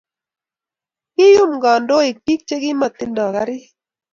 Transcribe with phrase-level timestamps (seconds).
[1.13, 3.65] kiyum kandoik pik che kimatindo karik